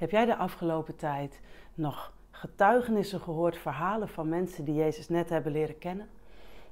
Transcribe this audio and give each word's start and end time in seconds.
Heb 0.00 0.10
jij 0.10 0.24
de 0.24 0.36
afgelopen 0.36 0.96
tijd 0.96 1.40
nog 1.74 2.12
getuigenissen 2.30 3.20
gehoord, 3.20 3.58
verhalen 3.58 4.08
van 4.08 4.28
mensen 4.28 4.64
die 4.64 4.74
Jezus 4.74 5.08
net 5.08 5.28
hebben 5.28 5.52
leren 5.52 5.78
kennen? 5.78 6.08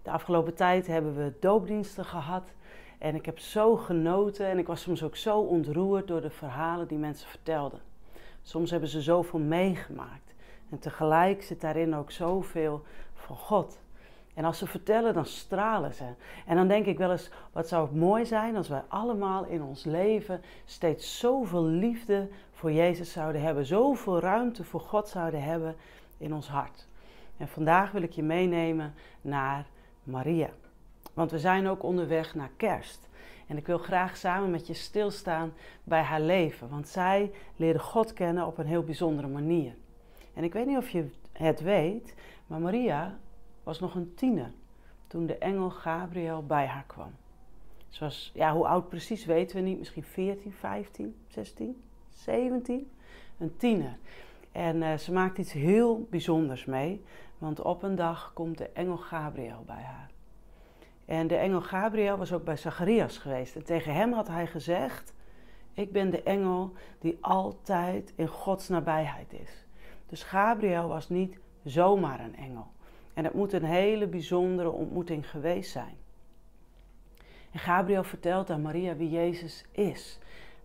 De 0.02 0.10
afgelopen 0.10 0.54
tijd 0.54 0.86
hebben 0.86 1.16
we 1.16 1.32
doopdiensten 1.40 2.04
gehad 2.04 2.52
en 2.98 3.14
ik 3.14 3.26
heb 3.26 3.38
zo 3.38 3.76
genoten 3.76 4.46
en 4.46 4.58
ik 4.58 4.66
was 4.66 4.80
soms 4.80 5.02
ook 5.02 5.16
zo 5.16 5.38
ontroerd 5.40 6.06
door 6.06 6.20
de 6.20 6.30
verhalen 6.30 6.88
die 6.88 6.98
mensen 6.98 7.28
vertelden. 7.28 7.80
Soms 8.42 8.70
hebben 8.70 8.88
ze 8.88 9.02
zoveel 9.02 9.40
meegemaakt 9.40 10.34
en 10.70 10.78
tegelijk 10.78 11.42
zit 11.42 11.60
daarin 11.60 11.94
ook 11.94 12.10
zoveel 12.10 12.82
van 13.14 13.36
God. 13.36 13.78
En 14.34 14.44
als 14.44 14.58
ze 14.58 14.66
vertellen, 14.66 15.14
dan 15.14 15.26
stralen 15.26 15.94
ze. 15.94 16.04
En 16.46 16.56
dan 16.56 16.68
denk 16.68 16.86
ik 16.86 16.98
wel 16.98 17.10
eens, 17.10 17.30
wat 17.52 17.68
zou 17.68 17.86
het 17.86 17.96
mooi 17.96 18.26
zijn 18.26 18.56
als 18.56 18.68
wij 18.68 18.82
allemaal 18.88 19.44
in 19.44 19.62
ons 19.62 19.84
leven 19.84 20.40
steeds 20.64 21.18
zoveel 21.18 21.64
liefde 21.64 22.28
voor 22.58 22.72
Jezus 22.72 23.12
zouden 23.12 23.42
hebben, 23.42 23.66
zoveel 23.66 24.20
ruimte 24.20 24.64
voor 24.64 24.80
God 24.80 25.08
zouden 25.08 25.42
hebben 25.42 25.76
in 26.16 26.34
ons 26.34 26.48
hart. 26.48 26.86
En 27.36 27.48
vandaag 27.48 27.90
wil 27.90 28.02
ik 28.02 28.12
je 28.12 28.22
meenemen 28.22 28.94
naar 29.20 29.66
Maria. 30.02 30.50
Want 31.14 31.30
we 31.30 31.38
zijn 31.38 31.66
ook 31.66 31.82
onderweg 31.82 32.34
naar 32.34 32.50
kerst. 32.56 33.08
En 33.46 33.56
ik 33.56 33.66
wil 33.66 33.78
graag 33.78 34.16
samen 34.16 34.50
met 34.50 34.66
je 34.66 34.74
stilstaan 34.74 35.52
bij 35.84 36.02
haar 36.02 36.20
leven. 36.20 36.68
Want 36.68 36.88
zij 36.88 37.32
leerde 37.56 37.78
God 37.78 38.12
kennen 38.12 38.46
op 38.46 38.58
een 38.58 38.66
heel 38.66 38.84
bijzondere 38.84 39.28
manier. 39.28 39.74
En 40.34 40.44
ik 40.44 40.52
weet 40.52 40.66
niet 40.66 40.76
of 40.78 40.88
je 40.88 41.10
het 41.32 41.60
weet, 41.60 42.14
maar 42.46 42.60
Maria 42.60 43.18
was 43.62 43.80
nog 43.80 43.94
een 43.94 44.14
tiener 44.14 44.50
toen 45.06 45.26
de 45.26 45.38
engel 45.38 45.70
Gabriel 45.70 46.46
bij 46.46 46.66
haar 46.66 46.84
kwam. 46.86 47.10
Ze 47.88 48.04
was, 48.04 48.30
ja, 48.34 48.52
hoe 48.52 48.66
oud 48.66 48.88
precies 48.88 49.24
weten 49.24 49.56
we 49.56 49.62
niet, 49.62 49.78
misschien 49.78 50.04
14, 50.04 50.52
15, 50.52 51.16
16, 51.28 51.82
17. 52.18 52.90
Een 53.38 53.56
tiener. 53.56 53.96
En 54.52 54.76
uh, 54.76 54.96
ze 54.96 55.12
maakt 55.12 55.38
iets 55.38 55.52
heel 55.52 56.06
bijzonders 56.10 56.64
mee, 56.64 57.04
want 57.38 57.60
op 57.60 57.82
een 57.82 57.94
dag 57.94 58.32
komt 58.34 58.58
de 58.58 58.68
engel 58.68 58.96
Gabriel 58.96 59.62
bij 59.66 59.82
haar. 59.82 60.10
En 61.04 61.26
de 61.26 61.36
engel 61.36 61.60
Gabriel 61.60 62.16
was 62.16 62.32
ook 62.32 62.44
bij 62.44 62.56
Zacharias 62.56 63.18
geweest. 63.18 63.56
En 63.56 63.64
tegen 63.64 63.94
hem 63.94 64.12
had 64.12 64.28
hij 64.28 64.46
gezegd: 64.46 65.14
Ik 65.72 65.92
ben 65.92 66.10
de 66.10 66.22
engel 66.22 66.72
die 66.98 67.18
altijd 67.20 68.12
in 68.16 68.28
Gods 68.28 68.68
nabijheid 68.68 69.32
is. 69.32 69.66
Dus 70.06 70.22
Gabriel 70.22 70.88
was 70.88 71.08
niet 71.08 71.38
zomaar 71.64 72.20
een 72.20 72.36
engel. 72.36 72.66
En 73.14 73.24
het 73.24 73.34
moet 73.34 73.52
een 73.52 73.64
hele 73.64 74.06
bijzondere 74.06 74.70
ontmoeting 74.70 75.30
geweest 75.30 75.70
zijn. 75.70 75.96
En 77.50 77.58
Gabriel 77.58 78.04
vertelt 78.04 78.50
aan 78.50 78.62
Maria 78.62 78.96
wie 78.96 79.10
Jezus 79.10 79.64
is. 79.72 80.18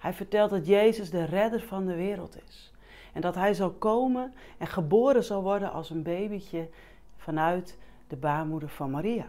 Hij 0.03 0.13
vertelt 0.13 0.49
dat 0.49 0.67
Jezus 0.67 1.09
de 1.09 1.23
redder 1.23 1.61
van 1.61 1.85
de 1.85 1.95
wereld 1.95 2.37
is. 2.47 2.71
En 3.13 3.21
dat 3.21 3.35
hij 3.35 3.53
zal 3.53 3.71
komen 3.71 4.33
en 4.57 4.67
geboren 4.67 5.23
zal 5.23 5.41
worden 5.41 5.71
als 5.71 5.89
een 5.89 6.03
babytje 6.03 6.69
vanuit 7.17 7.77
de 8.07 8.15
baarmoeder 8.15 8.69
van 8.69 8.91
Maria. 8.91 9.25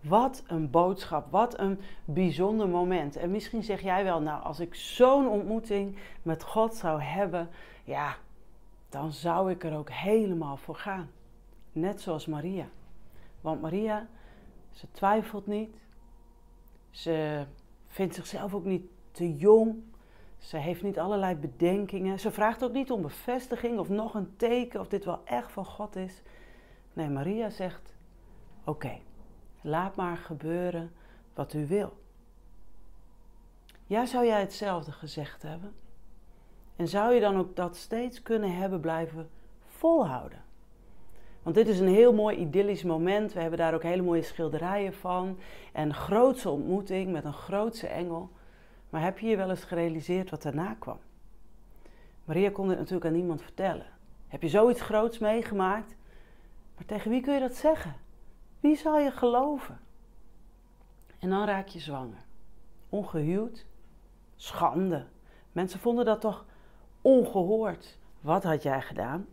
Wat 0.00 0.42
een 0.46 0.70
boodschap, 0.70 1.30
wat 1.30 1.58
een 1.58 1.80
bijzonder 2.04 2.68
moment. 2.68 3.16
En 3.16 3.30
misschien 3.30 3.62
zeg 3.62 3.80
jij 3.80 4.04
wel, 4.04 4.20
nou, 4.20 4.42
als 4.42 4.60
ik 4.60 4.74
zo'n 4.74 5.28
ontmoeting 5.28 5.98
met 6.22 6.42
God 6.42 6.74
zou 6.74 7.00
hebben, 7.00 7.48
ja, 7.84 8.16
dan 8.88 9.12
zou 9.12 9.50
ik 9.50 9.64
er 9.64 9.76
ook 9.76 9.90
helemaal 9.90 10.56
voor 10.56 10.76
gaan. 10.76 11.10
Net 11.72 12.00
zoals 12.00 12.26
Maria. 12.26 12.66
Want 13.40 13.60
Maria, 13.60 14.06
ze 14.70 14.86
twijfelt 14.90 15.46
niet. 15.46 15.76
Ze 16.90 17.44
vindt 17.86 18.14
zichzelf 18.14 18.54
ook 18.54 18.64
niet 18.64 18.84
te 19.12 19.36
jong. 19.36 19.82
Ze 20.38 20.56
heeft 20.56 20.82
niet 20.82 20.98
allerlei 20.98 21.34
bedenkingen. 21.34 22.20
Ze 22.20 22.30
vraagt 22.30 22.64
ook 22.64 22.72
niet 22.72 22.90
om 22.90 23.02
bevestiging 23.02 23.78
of 23.78 23.88
nog 23.88 24.14
een 24.14 24.36
teken 24.36 24.80
of 24.80 24.88
dit 24.88 25.04
wel 25.04 25.20
echt 25.24 25.52
van 25.52 25.64
God 25.64 25.96
is. 25.96 26.22
Nee, 26.92 27.08
Maria 27.08 27.50
zegt: 27.50 27.94
Oké, 28.64 28.98
laat 29.60 29.96
maar 29.96 30.16
gebeuren 30.16 30.92
wat 31.34 31.52
u 31.52 31.66
wil. 31.66 31.92
Ja, 33.86 34.06
zou 34.06 34.26
jij 34.26 34.40
hetzelfde 34.40 34.92
gezegd 34.92 35.42
hebben? 35.42 35.74
En 36.76 36.88
zou 36.88 37.14
je 37.14 37.20
dan 37.20 37.36
ook 37.36 37.56
dat 37.56 37.76
steeds 37.76 38.22
kunnen 38.22 38.56
hebben 38.56 38.80
blijven 38.80 39.30
volhouden? 39.66 40.42
Want 41.42 41.56
dit 41.56 41.68
is 41.68 41.80
een 41.80 41.88
heel 41.88 42.12
mooi 42.12 42.36
idyllisch 42.36 42.82
moment. 42.82 43.32
We 43.32 43.40
hebben 43.40 43.58
daar 43.58 43.74
ook 43.74 43.82
hele 43.82 44.02
mooie 44.02 44.22
schilderijen 44.22 44.94
van. 44.94 45.38
En 45.72 45.88
een 45.88 45.94
grootse 45.94 46.50
ontmoeting 46.50 47.12
met 47.12 47.24
een 47.24 47.32
grootse 47.32 47.86
engel. 47.86 48.30
Maar 48.92 49.02
heb 49.02 49.18
je 49.18 49.26
je 49.26 49.36
wel 49.36 49.50
eens 49.50 49.64
gerealiseerd 49.64 50.30
wat 50.30 50.42
daarna 50.42 50.74
kwam? 50.78 50.98
Maria 52.24 52.50
kon 52.50 52.68
het 52.68 52.78
natuurlijk 52.78 53.06
aan 53.06 53.12
niemand 53.12 53.42
vertellen. 53.42 53.86
Heb 54.28 54.42
je 54.42 54.48
zoiets 54.48 54.80
groots 54.80 55.18
meegemaakt? 55.18 55.94
Maar 56.74 56.84
tegen 56.84 57.10
wie 57.10 57.20
kun 57.20 57.34
je 57.34 57.40
dat 57.40 57.54
zeggen? 57.54 57.94
Wie 58.60 58.76
zal 58.76 58.98
je 58.98 59.10
geloven? 59.10 59.80
En 61.18 61.30
dan 61.30 61.44
raak 61.44 61.66
je 61.68 61.80
zwanger. 61.80 62.24
Ongehuwd. 62.88 63.66
Schande. 64.36 65.06
Mensen 65.52 65.80
vonden 65.80 66.04
dat 66.04 66.20
toch 66.20 66.44
ongehoord. 67.00 67.98
Wat 68.20 68.42
had 68.42 68.62
jij 68.62 68.82
gedaan? 68.82 69.26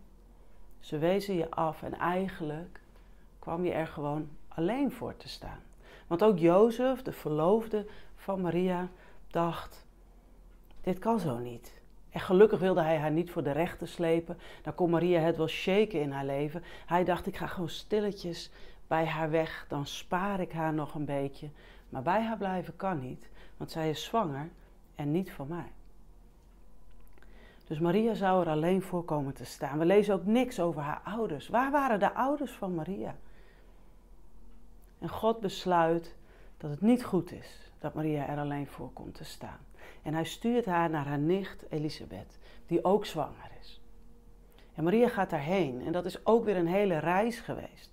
Ze 0.78 0.98
wezen 0.98 1.34
je 1.34 1.50
af 1.50 1.82
en 1.82 1.94
eigenlijk 1.94 2.80
kwam 3.38 3.64
je 3.64 3.72
er 3.72 3.86
gewoon 3.86 4.28
alleen 4.48 4.92
voor 4.92 5.16
te 5.16 5.28
staan. 5.28 5.60
Want 6.06 6.22
ook 6.22 6.38
Jozef, 6.38 7.02
de 7.02 7.12
verloofde 7.12 7.86
van 8.16 8.40
Maria, 8.40 8.88
dacht: 9.30 9.86
dit 10.80 10.98
kan 10.98 11.20
zo 11.20 11.38
niet. 11.38 11.80
En 12.10 12.20
gelukkig 12.20 12.60
wilde 12.60 12.82
hij 12.82 12.98
haar 12.98 13.10
niet 13.10 13.30
voor 13.30 13.42
de 13.42 13.50
rechter 13.50 13.88
slepen. 13.88 14.38
Dan 14.62 14.74
kon 14.74 14.90
Maria 14.90 15.20
het 15.20 15.36
wel 15.36 15.48
shaken 15.48 16.00
in 16.00 16.10
haar 16.10 16.24
leven. 16.24 16.62
Hij 16.86 17.04
dacht: 17.04 17.26
ik 17.26 17.36
ga 17.36 17.46
gewoon 17.46 17.68
stilletjes 17.68 18.50
bij 18.86 19.06
haar 19.06 19.30
weg, 19.30 19.66
dan 19.68 19.86
spaar 19.86 20.40
ik 20.40 20.52
haar 20.52 20.74
nog 20.74 20.94
een 20.94 21.04
beetje. 21.04 21.50
Maar 21.88 22.02
bij 22.02 22.22
haar 22.22 22.36
blijven 22.36 22.76
kan 22.76 23.00
niet, 23.00 23.28
want 23.56 23.70
zij 23.70 23.90
is 23.90 24.04
zwanger 24.04 24.50
en 24.94 25.10
niet 25.10 25.32
van 25.32 25.48
mij. 25.48 25.72
Dus 27.66 27.78
Maria 27.78 28.14
zou 28.14 28.40
er 28.40 28.50
alleen 28.50 28.82
voor 28.82 29.04
komen 29.04 29.34
te 29.34 29.44
staan. 29.44 29.78
We 29.78 29.84
lezen 29.84 30.14
ook 30.14 30.24
niks 30.24 30.60
over 30.60 30.82
haar 30.82 31.00
ouders. 31.04 31.48
Waar 31.48 31.70
waren 31.70 31.98
de 31.98 32.14
ouders 32.14 32.52
van 32.52 32.74
Maria? 32.74 33.16
En 34.98 35.08
God 35.08 35.40
besluit 35.40 36.16
dat 36.60 36.70
het 36.70 36.80
niet 36.80 37.04
goed 37.04 37.32
is 37.32 37.72
dat 37.78 37.94
Maria 37.94 38.28
er 38.28 38.38
alleen 38.38 38.66
voor 38.66 38.92
komt 38.92 39.14
te 39.14 39.24
staan. 39.24 39.58
En 40.02 40.14
hij 40.14 40.24
stuurt 40.24 40.64
haar 40.64 40.90
naar 40.90 41.06
haar 41.06 41.18
nicht 41.18 41.64
Elisabeth, 41.68 42.38
die 42.66 42.84
ook 42.84 43.06
zwanger 43.06 43.50
is. 43.60 43.80
En 44.74 44.84
Maria 44.84 45.08
gaat 45.08 45.30
daarheen 45.30 45.82
en 45.86 45.92
dat 45.92 46.04
is 46.04 46.26
ook 46.26 46.44
weer 46.44 46.56
een 46.56 46.66
hele 46.66 46.98
reis 46.98 47.38
geweest. 47.38 47.90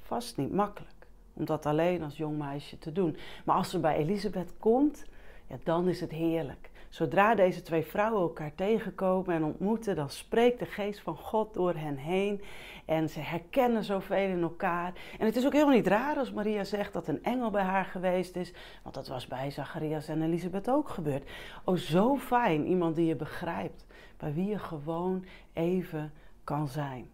Vast 0.00 0.36
niet 0.36 0.52
makkelijk 0.52 1.06
om 1.32 1.44
dat 1.44 1.66
alleen 1.66 2.02
als 2.02 2.16
jong 2.16 2.38
meisje 2.38 2.78
te 2.78 2.92
doen. 2.92 3.16
Maar 3.44 3.56
als 3.56 3.70
ze 3.70 3.78
bij 3.78 3.96
Elisabeth 3.96 4.52
komt, 4.58 5.04
ja, 5.46 5.56
dan 5.62 5.88
is 5.88 6.00
het 6.00 6.10
heerlijk. 6.10 6.70
Zodra 6.88 7.34
deze 7.34 7.62
twee 7.62 7.84
vrouwen 7.84 8.22
elkaar 8.22 8.54
tegenkomen 8.54 9.34
en 9.34 9.44
ontmoeten, 9.44 9.96
dan 9.96 10.10
spreekt 10.10 10.58
de 10.58 10.66
geest 10.66 11.00
van 11.00 11.16
God 11.16 11.54
door 11.54 11.74
hen 11.74 11.96
heen. 11.96 12.42
En 12.84 13.10
ze 13.10 13.20
herkennen 13.20 13.84
zoveel 13.84 14.16
in 14.16 14.42
elkaar. 14.42 14.92
En 15.18 15.26
het 15.26 15.36
is 15.36 15.46
ook 15.46 15.52
helemaal 15.52 15.74
niet 15.74 15.86
raar 15.86 16.16
als 16.16 16.32
Maria 16.32 16.64
zegt 16.64 16.92
dat 16.92 17.08
een 17.08 17.24
engel 17.24 17.50
bij 17.50 17.62
haar 17.62 17.84
geweest 17.84 18.36
is. 18.36 18.52
Want 18.82 18.94
dat 18.94 19.08
was 19.08 19.26
bij 19.26 19.50
Zacharias 19.50 20.08
en 20.08 20.22
Elisabeth 20.22 20.70
ook 20.70 20.88
gebeurd. 20.88 21.30
Oh, 21.64 21.76
zo 21.76 22.16
fijn. 22.16 22.66
Iemand 22.66 22.96
die 22.96 23.06
je 23.06 23.16
begrijpt. 23.16 23.86
Bij 24.16 24.34
wie 24.34 24.48
je 24.48 24.58
gewoon 24.58 25.24
even 25.52 26.12
kan 26.44 26.68
zijn. 26.68 27.10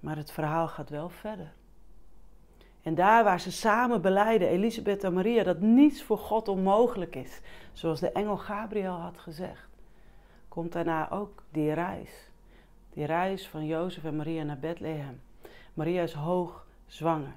Maar 0.00 0.16
het 0.16 0.30
verhaal 0.30 0.68
gaat 0.68 0.90
wel 0.90 1.08
verder. 1.08 1.52
En 2.82 2.94
daar 2.94 3.24
waar 3.24 3.40
ze 3.40 3.52
samen 3.52 4.02
beleiden, 4.02 4.48
Elisabeth 4.48 5.04
en 5.04 5.12
Maria, 5.12 5.42
dat 5.42 5.60
niets 5.60 6.02
voor 6.02 6.18
God 6.18 6.48
onmogelijk 6.48 7.16
is, 7.16 7.40
zoals 7.72 8.00
de 8.00 8.12
engel 8.12 8.36
Gabriel 8.36 8.94
had 8.94 9.18
gezegd, 9.18 9.68
komt 10.48 10.72
daarna 10.72 11.10
ook 11.10 11.42
die 11.50 11.72
reis. 11.72 12.30
Die 12.90 13.04
reis 13.04 13.48
van 13.48 13.66
Jozef 13.66 14.04
en 14.04 14.16
Maria 14.16 14.42
naar 14.42 14.58
Bethlehem. 14.58 15.20
Maria 15.74 16.02
is 16.02 16.12
hoog 16.12 16.66
zwanger. 16.86 17.34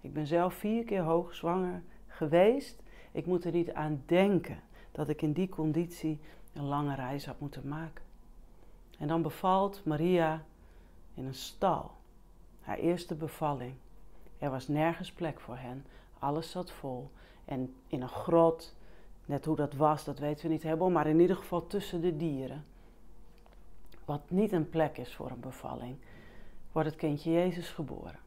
Ik 0.00 0.12
ben 0.12 0.26
zelf 0.26 0.54
vier 0.54 0.84
keer 0.84 1.02
hoog 1.02 1.34
zwanger 1.34 1.82
geweest. 2.06 2.82
Ik 3.12 3.26
moet 3.26 3.44
er 3.44 3.52
niet 3.52 3.72
aan 3.72 4.02
denken 4.06 4.60
dat 4.92 5.08
ik 5.08 5.22
in 5.22 5.32
die 5.32 5.48
conditie 5.48 6.20
een 6.52 6.64
lange 6.64 6.94
reis 6.94 7.26
had 7.26 7.40
moeten 7.40 7.68
maken. 7.68 8.04
En 8.98 9.08
dan 9.08 9.22
bevalt 9.22 9.84
Maria 9.84 10.44
in 11.14 11.24
een 11.24 11.34
stal. 11.34 11.90
Haar 12.60 12.78
eerste 12.78 13.14
bevalling. 13.14 13.74
Er 14.38 14.50
was 14.50 14.68
nergens 14.68 15.12
plek 15.12 15.40
voor 15.40 15.56
hen. 15.56 15.84
Alles 16.18 16.50
zat 16.50 16.70
vol. 16.70 17.10
En 17.44 17.74
in 17.86 18.02
een 18.02 18.08
grot, 18.08 18.74
net 19.24 19.44
hoe 19.44 19.56
dat 19.56 19.74
was, 19.74 20.04
dat 20.04 20.18
weten 20.18 20.46
we 20.46 20.52
niet 20.52 20.62
helemaal, 20.62 20.90
maar 20.90 21.06
in 21.06 21.20
ieder 21.20 21.36
geval 21.36 21.66
tussen 21.66 22.00
de 22.00 22.16
dieren. 22.16 22.64
Wat 24.04 24.20
niet 24.28 24.52
een 24.52 24.70
plek 24.70 24.98
is 24.98 25.14
voor 25.14 25.30
een 25.30 25.40
bevalling, 25.40 25.96
wordt 26.72 26.88
het 26.88 26.98
kindje 26.98 27.32
Jezus 27.32 27.68
geboren. 27.68 28.18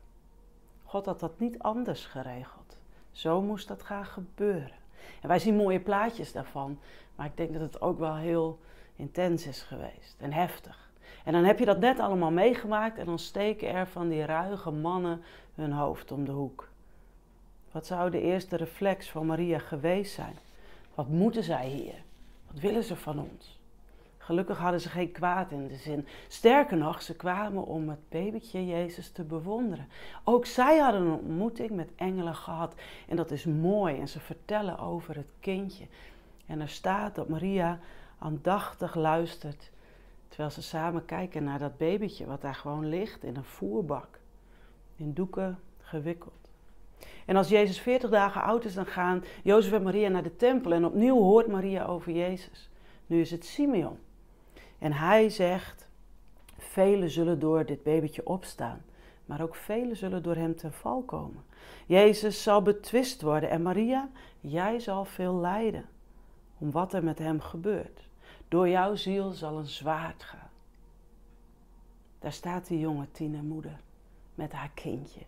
God 0.84 1.06
had 1.06 1.20
dat 1.20 1.40
niet 1.40 1.60
anders 1.60 2.06
geregeld. 2.06 2.78
Zo 3.12 3.42
moest 3.42 3.68
dat 3.68 3.84
gaan 3.84 4.06
gebeuren. 4.06 4.78
En 5.22 5.28
wij 5.28 5.40
zien 5.40 5.56
mooie 5.56 5.80
plaatjes 5.80 6.32
daarvan, 6.32 6.80
maar 7.16 7.26
ik 7.26 7.38
denk 7.38 7.54
dat 7.54 7.62
het 7.62 7.82
ook 7.82 8.00
wel 8.00 8.16
heel 8.16 8.60
intens 8.96 9.48
is 9.48 9.62
geweest 9.62 10.16
en 10.20 10.34
heftig. 10.34 10.89
En 11.24 11.34
dan 11.34 11.44
heb 11.44 11.60
je 11.60 11.66
dat 11.66 11.80
net 11.80 12.00
allemaal 12.00 12.32
meegemaakt 12.32 12.98
en 12.98 13.06
dan 13.06 13.20
steken 13.20 13.70
er 13.70 13.88
van 13.88 14.10
die 14.10 14.26
ruige 14.26 14.72
mannen 14.72 15.22
hun 15.56 15.72
hoofd 15.72 16.12
om 16.12 16.26
de 16.26 16.32
hoek. 16.32 16.68
Wat 17.72 17.86
zou 17.86 18.10
de 18.10 18.22
eerste 18.22 18.56
reflex 18.56 19.10
van 19.10 19.26
Maria 19.26 19.60
geweest 19.60 20.14
zijn? 20.14 20.36
Wat 20.96 21.08
moeten 21.08 21.44
zij 21.44 21.68
hier? 21.68 22.02
Wat 22.52 22.62
willen 22.62 22.84
ze 22.84 22.96
van 22.96 23.20
ons? 23.20 23.60
Gelukkig 24.30 24.58
hadden 24.58 24.82
ze 24.82 24.90
geen 24.90 25.12
kwaad 25.12 25.52
in 25.52 25.68
de 25.68 25.76
zin. 25.76 26.08
Sterker 26.28 26.78
nog, 26.78 27.02
ze 27.02 27.16
kwamen 27.16 27.66
om 27.66 27.90
het 27.90 28.10
babytje 28.10 28.66
Jezus 28.66 29.12
te 29.12 29.24
bewonderen. 29.24 29.88
Ook 30.24 30.46
zij 30.46 30.78
hadden 30.78 31.02
een 31.02 31.20
ontmoeting 31.20 31.70
met 31.70 31.90
engelen 31.96 32.36
gehad. 32.36 32.74
En 33.08 33.16
dat 33.16 33.32
is 33.32 33.46
mooi. 33.46 34.00
En 34.00 34.08
ze 34.08 34.20
vertellen 34.20 34.80
over 34.80 35.16
het 35.16 35.32
kindje. 35.40 35.86
En 36.46 36.62
er 36.62 36.70
staat 36.70 37.16
dat 37.16 37.30
Maria 37.30 37.80
aandachtig 38.20 38.96
luistert. 38.96 39.72
Terwijl 40.30 40.50
ze 40.50 40.62
samen 40.62 41.06
kijken 41.06 41.44
naar 41.44 41.60
dat 41.60 41.78
babytje 41.78 42.26
wat 42.26 42.42
daar 42.42 42.56
gewoon 42.56 42.90
ligt 42.90 43.24
in 43.24 43.36
een 43.36 43.44
voerbak. 43.44 44.20
In 44.96 45.14
doeken 45.14 45.60
gewikkeld. 45.80 46.50
En 47.26 47.36
als 47.36 47.50
Jezus 47.50 47.80
40 47.80 48.10
dagen 48.10 48.42
oud 48.42 48.66
is, 48.66 48.74
dan 48.74 48.86
gaan 48.86 49.24
Jozef 49.44 49.72
en 49.72 49.84
Maria 49.84 50.10
naar 50.10 50.24
de 50.24 50.36
tempel. 50.36 50.74
En 50.74 50.86
opnieuw 50.86 51.18
hoort 51.18 51.48
Maria 51.48 51.86
over 51.86 52.12
Jezus. 52.12 52.70
Nu 53.08 53.22
is 53.22 53.32
het 53.32 53.46
Simeon. 53.46 53.98
En 54.80 54.94
hij 54.94 55.30
zegt: 55.30 55.90
Velen 56.58 57.10
zullen 57.10 57.40
door 57.40 57.66
dit 57.66 57.84
babytje 57.84 58.26
opstaan, 58.26 58.82
maar 59.26 59.42
ook 59.42 59.56
velen 59.56 59.98
zullen 59.98 60.24
door 60.24 60.36
hem 60.36 60.56
ten 60.56 60.74
val 60.74 61.02
komen. 61.02 61.44
Jezus 61.86 62.44
zal 62.44 62.62
betwist 62.62 63.22
worden 63.22 63.50
en 63.50 63.62
Maria, 63.62 64.10
jij 64.40 64.80
zal 64.80 65.06
veel 65.06 65.36
lijden 65.36 65.86
om 66.58 66.72
wat 66.72 66.94
er 66.94 67.04
met 67.04 67.20
hem 67.20 67.40
gebeurt. 67.40 68.09
Door 68.50 68.70
jouw 68.70 68.96
ziel 68.96 69.32
zal 69.32 69.58
een 69.58 69.68
zwaard 69.68 70.24
gaan. 70.24 70.50
Daar 72.20 72.34
staat 72.34 72.68
die 72.68 72.80
jonge 72.80 73.12
tienermoeder 73.12 73.80
met 74.36 74.52
haar 74.52 74.72
kindje. 74.74 75.22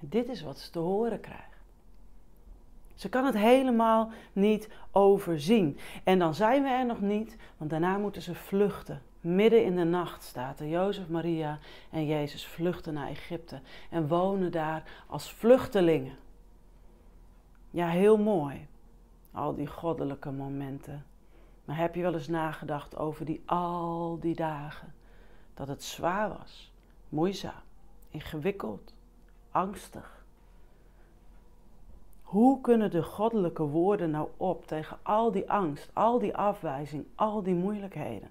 En 0.00 0.08
dit 0.08 0.28
is 0.28 0.42
wat 0.42 0.58
ze 0.58 0.70
te 0.70 0.78
horen 0.78 1.20
krijgt. 1.20 1.52
Ze 2.94 3.08
kan 3.08 3.24
het 3.24 3.34
helemaal 3.34 4.10
niet 4.32 4.68
overzien. 4.90 5.78
En 6.04 6.18
dan 6.18 6.34
zijn 6.34 6.62
we 6.62 6.68
er 6.68 6.86
nog 6.86 7.00
niet, 7.00 7.36
want 7.56 7.70
daarna 7.70 7.98
moeten 7.98 8.22
ze 8.22 8.34
vluchten. 8.34 9.02
Midden 9.20 9.64
in 9.64 9.76
de 9.76 9.84
nacht 9.84 10.22
staat 10.22 10.60
er 10.60 10.68
Jozef, 10.68 11.08
Maria 11.08 11.58
en 11.90 12.06
Jezus 12.06 12.46
vluchten 12.46 12.94
naar 12.94 13.08
Egypte 13.08 13.60
en 13.90 14.08
wonen 14.08 14.52
daar 14.52 15.04
als 15.06 15.32
vluchtelingen. 15.32 16.16
Ja, 17.70 17.88
heel 17.88 18.18
mooi. 18.18 18.66
Al 19.32 19.54
die 19.54 19.66
goddelijke 19.66 20.30
momenten. 20.30 21.04
Maar 21.64 21.76
heb 21.76 21.94
je 21.94 22.02
wel 22.02 22.14
eens 22.14 22.28
nagedacht 22.28 22.96
over 22.96 23.24
die 23.24 23.42
al 23.46 24.18
die 24.20 24.34
dagen? 24.34 24.94
Dat 25.54 25.68
het 25.68 25.82
zwaar 25.82 26.28
was, 26.28 26.72
moeizaam, 27.08 27.62
ingewikkeld, 28.10 28.94
angstig. 29.50 30.24
Hoe 32.22 32.60
kunnen 32.60 32.90
de 32.90 33.02
goddelijke 33.02 33.62
woorden 33.62 34.10
nou 34.10 34.28
op 34.36 34.66
tegen 34.66 34.98
al 35.02 35.32
die 35.32 35.50
angst, 35.50 35.90
al 35.92 36.18
die 36.18 36.36
afwijzing, 36.36 37.04
al 37.14 37.42
die 37.42 37.54
moeilijkheden? 37.54 38.30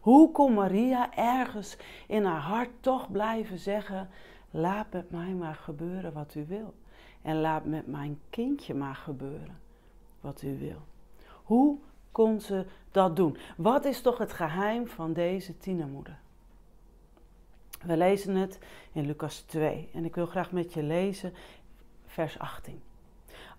Hoe 0.00 0.32
kon 0.32 0.54
Maria 0.54 1.14
ergens 1.14 1.76
in 2.06 2.24
haar 2.24 2.40
hart 2.40 2.70
toch 2.80 3.10
blijven 3.10 3.58
zeggen: 3.58 4.08
Laat 4.50 4.92
met 4.92 5.10
mij 5.10 5.32
maar 5.32 5.54
gebeuren 5.54 6.12
wat 6.12 6.34
u 6.34 6.46
wil. 6.46 6.74
En 7.22 7.40
laat 7.40 7.64
met 7.64 7.86
mijn 7.86 8.20
kindje 8.30 8.74
maar 8.74 8.94
gebeuren 8.94 9.58
wat 10.20 10.42
u 10.42 10.58
wil. 10.58 10.80
Hoe 11.42 11.78
kon 12.12 12.40
ze 12.40 12.66
dat 12.90 13.16
doen? 13.16 13.36
Wat 13.56 13.84
is 13.84 14.00
toch 14.00 14.18
het 14.18 14.32
geheim 14.32 14.88
van 14.88 15.12
deze 15.12 15.58
tienermoeder? 15.58 16.18
We 17.82 17.96
lezen 17.96 18.34
het 18.34 18.58
in 18.92 19.06
Lucas 19.06 19.40
2 19.40 19.88
en 19.92 20.04
ik 20.04 20.14
wil 20.14 20.26
graag 20.26 20.52
met 20.52 20.72
je 20.72 20.82
lezen 20.82 21.34
vers 22.06 22.38
18. 22.38 22.82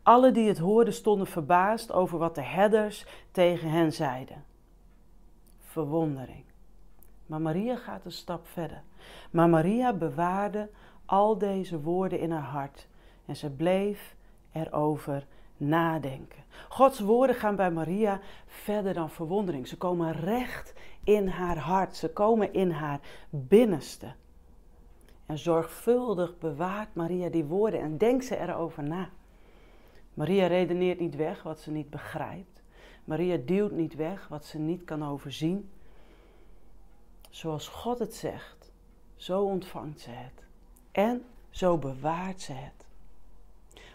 Alle 0.04 0.32
die 0.32 0.48
het 0.48 0.58
hoorden 0.58 0.94
stonden 0.94 1.28
verbaasd 1.28 1.92
over 1.92 2.18
wat 2.18 2.36
de 2.36 2.42
herders 2.42 3.06
tegen 3.32 3.70
hen 3.70 3.94
zeiden. 3.94 4.44
Verwondering. 5.60 6.44
Maar 7.26 7.42
Maria 7.42 7.76
gaat 7.76 8.06
een 8.06 8.12
stap 8.12 8.48
verder. 8.48 8.82
Maar 9.32 9.50
Maria 9.50 9.94
bewaarde 9.94 10.70
al 11.06 11.38
deze 11.38 11.82
woorden 11.82 12.20
in 12.20 12.32
haar 12.32 12.52
hart 12.52 12.88
en 13.26 13.36
ze 13.36 13.50
bleef 13.50 14.16
erover 14.52 15.26
nadenken. 15.60 16.44
Gods 16.70 17.00
woorden 17.00 17.36
gaan 17.36 17.56
bij 17.56 17.72
Maria 17.72 18.20
verder 18.46 18.94
dan 18.94 19.10
verwondering. 19.10 19.68
Ze 19.68 19.78
komen 19.78 20.12
recht 20.12 20.74
in 21.04 21.28
haar 21.28 21.58
hart, 21.58 21.96
ze 21.96 22.10
komen 22.10 22.54
in 22.54 22.72
haar 22.72 23.00
binnenste. 23.30 24.14
En 25.26 25.38
zorgvuldig 25.38 26.38
bewaart 26.38 26.96
Maria 26.96 27.30
die 27.30 27.46
woorden 27.46 27.80
en 27.80 27.98
denkt 27.98 28.26
ze 28.26 28.38
erover 28.38 28.84
na. 28.84 29.10
Maria 30.14 30.48
redeneert 30.48 31.00
niet 31.00 31.16
weg 31.16 31.44
wat 31.44 31.60
ze 31.60 31.72
niet 31.72 31.90
begrijpt. 31.90 32.64
Maria 33.04 33.38
duwt 33.46 33.72
niet 33.72 33.96
weg 33.96 34.28
wat 34.28 34.46
ze 34.46 34.60
niet 34.60 34.84
kan 34.84 35.06
overzien. 35.06 35.70
Zoals 37.30 37.68
God 37.68 38.00
het 38.00 38.16
zegt, 38.16 38.72
zo 39.16 39.44
ontvangt 39.44 40.00
ze 40.00 40.10
het. 40.10 40.44
En 40.92 41.24
zo 41.50 41.78
bewaart 41.78 42.42
ze 42.42 42.54
het. 42.54 42.79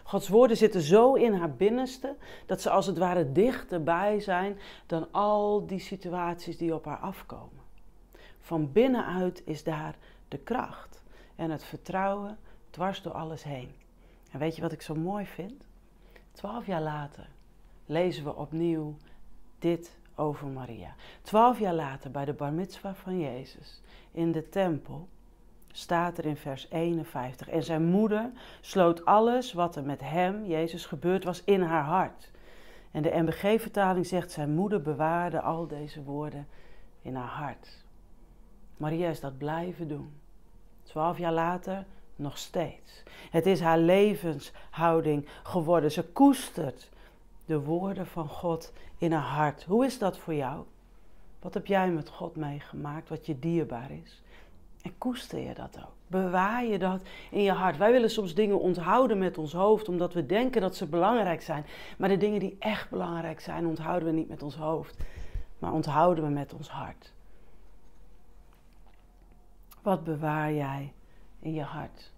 Gods 0.07 0.27
woorden 0.27 0.57
zitten 0.57 0.81
zo 0.81 1.13
in 1.13 1.33
haar 1.33 1.53
binnenste 1.53 2.15
dat 2.45 2.61
ze 2.61 2.69
als 2.69 2.85
het 2.85 2.97
ware 2.97 3.31
dichterbij 3.31 4.19
zijn 4.19 4.59
dan 4.85 5.11
al 5.11 5.65
die 5.65 5.79
situaties 5.79 6.57
die 6.57 6.73
op 6.73 6.85
haar 6.85 6.97
afkomen. 6.97 7.63
Van 8.39 8.71
binnenuit 8.71 9.41
is 9.45 9.63
daar 9.63 9.95
de 10.27 10.37
kracht 10.37 11.03
en 11.35 11.51
het 11.51 11.63
vertrouwen 11.63 12.37
dwars 12.69 13.01
door 13.01 13.13
alles 13.13 13.43
heen. 13.43 13.71
En 14.31 14.39
weet 14.39 14.55
je 14.55 14.61
wat 14.61 14.71
ik 14.71 14.81
zo 14.81 14.95
mooi 14.95 15.25
vind? 15.25 15.63
Twaalf 16.31 16.65
jaar 16.65 16.81
later 16.81 17.27
lezen 17.85 18.23
we 18.23 18.35
opnieuw 18.35 18.95
dit 19.59 19.97
over 20.15 20.47
Maria. 20.47 20.95
Twaalf 21.21 21.59
jaar 21.59 21.73
later, 21.73 22.11
bij 22.11 22.25
de 22.25 22.33
bar 22.33 22.53
mitzvah 22.53 22.95
van 22.95 23.19
Jezus, 23.19 23.81
in 24.11 24.31
de 24.31 24.49
tempel, 24.49 25.07
staat 25.75 26.17
er 26.17 26.25
in 26.25 26.37
vers 26.37 26.67
51. 26.69 27.49
En 27.49 27.63
zijn 27.63 27.83
moeder 27.83 28.31
sloot 28.61 29.05
alles 29.05 29.53
wat 29.53 29.75
er 29.75 29.83
met 29.83 30.01
hem, 30.01 30.45
Jezus, 30.45 30.85
gebeurd 30.85 31.23
was 31.23 31.43
in 31.43 31.61
haar 31.61 31.83
hart. 31.83 32.31
En 32.91 33.01
de 33.01 33.11
MBG-vertaling 33.13 34.05
zegt, 34.05 34.31
zijn 34.31 34.49
moeder 34.49 34.81
bewaarde 34.81 35.41
al 35.41 35.67
deze 35.67 36.03
woorden 36.03 36.47
in 37.01 37.15
haar 37.15 37.27
hart. 37.27 37.83
Maria 38.77 39.09
is 39.09 39.19
dat 39.19 39.37
blijven 39.37 39.87
doen. 39.87 40.13
Twaalf 40.83 41.17
jaar 41.17 41.33
later 41.33 41.85
nog 42.15 42.37
steeds. 42.37 43.03
Het 43.29 43.45
is 43.45 43.59
haar 43.59 43.79
levenshouding 43.79 45.27
geworden. 45.43 45.91
Ze 45.91 46.03
koestert 46.03 46.89
de 47.45 47.59
woorden 47.59 48.07
van 48.07 48.27
God 48.27 48.73
in 48.97 49.11
haar 49.11 49.35
hart. 49.37 49.63
Hoe 49.63 49.85
is 49.85 49.99
dat 49.99 50.17
voor 50.17 50.33
jou? 50.33 50.63
Wat 51.39 51.53
heb 51.53 51.65
jij 51.65 51.91
met 51.91 52.09
God 52.09 52.35
meegemaakt, 52.35 53.09
wat 53.09 53.25
je 53.25 53.39
dierbaar 53.39 53.91
is? 53.91 54.23
En 54.85 54.97
koester 54.97 55.39
je 55.39 55.53
dat 55.53 55.77
ook? 55.77 55.93
Bewaar 56.07 56.65
je 56.65 56.79
dat 56.79 57.01
in 57.31 57.43
je 57.43 57.51
hart? 57.51 57.77
Wij 57.77 57.91
willen 57.91 58.09
soms 58.09 58.33
dingen 58.33 58.59
onthouden 58.59 59.17
met 59.17 59.37
ons 59.37 59.53
hoofd, 59.53 59.89
omdat 59.89 60.13
we 60.13 60.25
denken 60.25 60.61
dat 60.61 60.75
ze 60.75 60.87
belangrijk 60.87 61.41
zijn. 61.41 61.65
Maar 61.97 62.09
de 62.09 62.17
dingen 62.17 62.39
die 62.39 62.55
echt 62.59 62.89
belangrijk 62.89 63.39
zijn, 63.39 63.67
onthouden 63.67 64.07
we 64.07 64.13
niet 64.13 64.29
met 64.29 64.43
ons 64.43 64.55
hoofd, 64.55 64.97
maar 65.59 65.71
onthouden 65.71 66.23
we 66.23 66.29
met 66.29 66.53
ons 66.53 66.69
hart. 66.69 67.13
Wat 69.81 70.03
bewaar 70.03 70.53
jij 70.53 70.93
in 71.39 71.53
je 71.53 71.63
hart. 71.63 72.11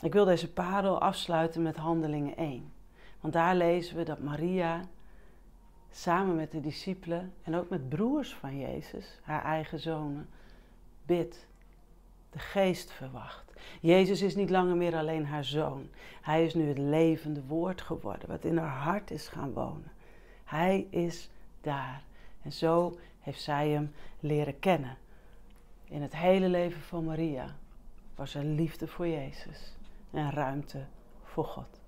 Ik 0.00 0.12
wil 0.12 0.24
deze 0.24 0.52
parel 0.52 1.00
afsluiten 1.00 1.62
met 1.62 1.76
Handelingen 1.76 2.36
1. 2.36 2.72
Want 3.20 3.32
daar 3.32 3.54
lezen 3.54 3.96
we 3.96 4.02
dat 4.02 4.18
Maria 4.18 4.80
samen 5.90 6.36
met 6.36 6.50
de 6.50 6.60
discipelen 6.60 7.32
en 7.42 7.54
ook 7.54 7.68
met 7.68 7.88
broers 7.88 8.34
van 8.34 8.58
Jezus, 8.58 9.20
haar 9.22 9.44
eigen 9.44 9.78
zonen, 9.78 10.28
bidt, 11.06 11.46
de 12.30 12.38
geest 12.38 12.92
verwacht. 12.92 13.52
Jezus 13.80 14.22
is 14.22 14.34
niet 14.34 14.50
langer 14.50 14.76
meer 14.76 14.96
alleen 14.96 15.26
haar 15.26 15.44
zoon. 15.44 15.88
Hij 16.20 16.44
is 16.44 16.54
nu 16.54 16.68
het 16.68 16.78
levende 16.78 17.42
woord 17.46 17.80
geworden, 17.80 18.28
wat 18.28 18.44
in 18.44 18.56
haar 18.56 18.82
hart 18.82 19.10
is 19.10 19.28
gaan 19.28 19.52
wonen. 19.52 19.92
Hij 20.44 20.86
is 20.90 21.30
daar. 21.60 22.02
En 22.42 22.52
zo 22.52 22.98
heeft 23.20 23.42
zij 23.42 23.68
hem 23.68 23.92
leren 24.20 24.58
kennen. 24.58 24.96
In 25.84 26.02
het 26.02 26.16
hele 26.16 26.48
leven 26.48 26.80
van 26.80 27.04
Maria 27.04 27.56
was 28.14 28.34
er 28.34 28.44
liefde 28.44 28.86
voor 28.86 29.08
Jezus 29.08 29.76
en 30.10 30.30
ruimte 30.30 30.84
voor 31.22 31.44
God. 31.44 31.83